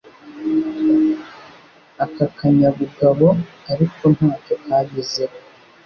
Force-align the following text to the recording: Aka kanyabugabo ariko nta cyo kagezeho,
Aka 2.03 2.25
kanyabugabo 2.37 3.27
ariko 3.71 4.03
nta 4.15 4.31
cyo 4.43 4.55
kagezeho, 4.63 5.37